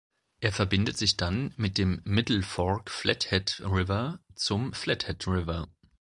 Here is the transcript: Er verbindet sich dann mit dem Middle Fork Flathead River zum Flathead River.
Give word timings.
Er 0.39 0.51
verbindet 0.51 0.97
sich 0.97 1.15
dann 1.15 1.53
mit 1.57 1.77
dem 1.77 2.01
Middle 2.05 2.41
Fork 2.41 2.89
Flathead 2.89 3.61
River 3.63 4.17
zum 4.33 4.73
Flathead 4.73 5.27
River. 5.27 5.67